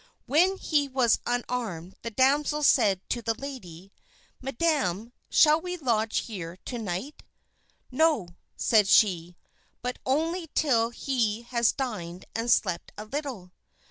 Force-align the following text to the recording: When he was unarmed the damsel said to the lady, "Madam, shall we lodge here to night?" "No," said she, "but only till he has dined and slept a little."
When 0.25 0.57
he 0.57 0.87
was 0.87 1.19
unarmed 1.27 1.93
the 2.01 2.09
damsel 2.09 2.63
said 2.63 3.07
to 3.09 3.21
the 3.21 3.35
lady, 3.35 3.93
"Madam, 4.41 5.13
shall 5.29 5.61
we 5.61 5.77
lodge 5.77 6.25
here 6.25 6.57
to 6.65 6.79
night?" 6.79 7.21
"No," 7.91 8.29
said 8.57 8.87
she, 8.87 9.37
"but 9.83 9.99
only 10.03 10.49
till 10.55 10.89
he 10.89 11.43
has 11.43 11.71
dined 11.71 12.25
and 12.33 12.49
slept 12.49 12.91
a 12.97 13.05
little." 13.05 13.51